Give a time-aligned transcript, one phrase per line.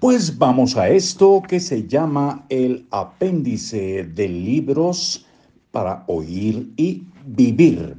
[0.00, 5.26] Pues vamos a esto que se llama el apéndice de libros
[5.72, 7.98] para oír y vivir.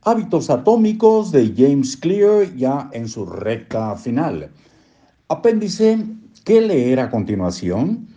[0.00, 4.50] Hábitos atómicos de James Clear ya en su recta final.
[5.28, 6.02] Apéndice,
[6.42, 8.08] ¿qué leer a continuación?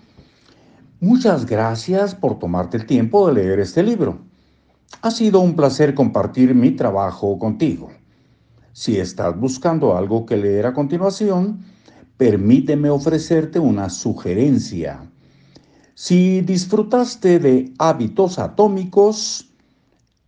[1.01, 4.17] Muchas gracias por tomarte el tiempo de leer este libro.
[5.01, 7.89] Ha sido un placer compartir mi trabajo contigo.
[8.71, 11.74] Si estás buscando algo que leer a continuación,
[12.17, 15.09] permíteme ofrecerte una sugerencia.
[15.93, 19.49] Si disfrutaste de hábitos atómicos,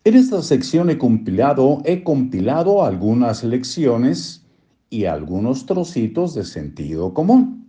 [0.03, 4.45] En esta sección he compilado, he compilado algunas lecciones
[4.89, 7.65] y algunos trocitos de sentido común,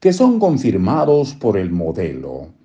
[0.00, 2.57] que son confirmados por el modelo.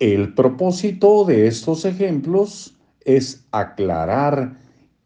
[0.00, 2.74] El propósito de estos ejemplos
[3.04, 4.56] es aclarar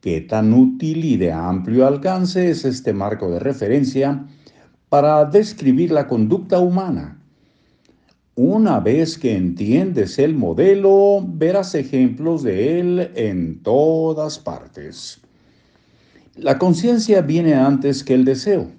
[0.00, 4.24] qué tan útil y de amplio alcance es este marco de referencia
[4.88, 7.20] para describir la conducta humana.
[8.36, 15.20] Una vez que entiendes el modelo, verás ejemplos de él en todas partes.
[16.36, 18.70] La conciencia viene antes que el deseo.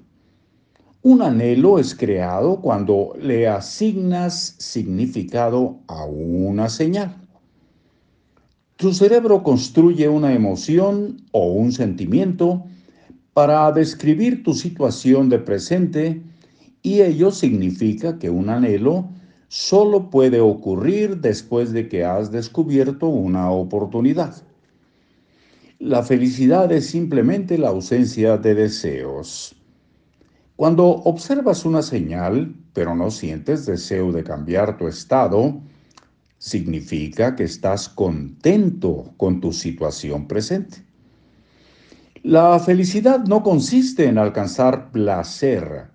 [1.08, 7.16] Un anhelo es creado cuando le asignas significado a una señal.
[8.76, 12.66] Tu cerebro construye una emoción o un sentimiento
[13.34, 16.24] para describir tu situación de presente
[16.82, 19.08] y ello significa que un anhelo
[19.48, 24.34] solo puede ocurrir después de que has descubierto una oportunidad.
[25.78, 29.56] La felicidad es simplemente la ausencia de deseos.
[30.56, 35.62] Cuando observas una señal, pero no sientes deseo de cambiar tu estado,
[36.38, 40.78] significa que estás contento con tu situación presente.
[42.24, 45.88] La felicidad no consiste en alcanzar placer,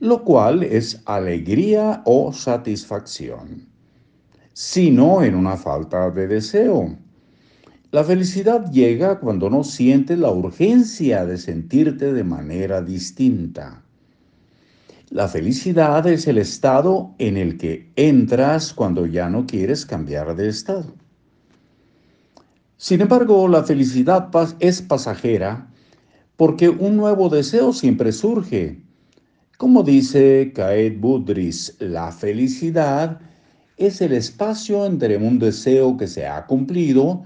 [0.00, 3.66] lo cual es alegría o satisfacción,
[4.52, 6.96] sino en una falta de deseo
[7.96, 13.85] la felicidad llega cuando no sientes la urgencia de sentirte de manera distinta.
[15.10, 20.48] La felicidad es el estado en el que entras cuando ya no quieres cambiar de
[20.48, 20.94] estado.
[22.76, 24.28] Sin embargo, la felicidad
[24.58, 25.70] es pasajera
[26.36, 28.82] porque un nuevo deseo siempre surge.
[29.56, 33.20] Como dice Caed Budris, la felicidad
[33.76, 37.22] es el espacio entre un deseo que se ha cumplido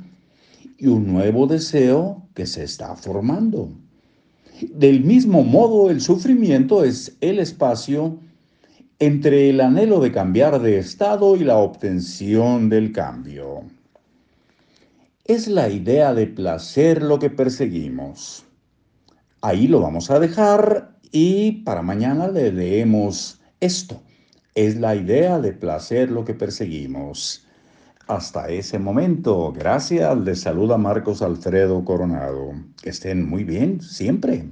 [0.77, 3.73] y un nuevo deseo que se está formando.
[4.69, 8.19] Del mismo modo, el sufrimiento es el espacio
[8.99, 13.63] entre el anhelo de cambiar de estado y la obtención del cambio.
[15.25, 18.45] Es la idea de placer lo que perseguimos.
[19.41, 24.03] Ahí lo vamos a dejar y para mañana le leemos esto.
[24.55, 27.47] Es la idea de placer lo que perseguimos.
[28.11, 32.55] Hasta ese momento, gracias, les saluda Marcos Alfredo Coronado.
[32.83, 34.51] Que estén muy bien siempre.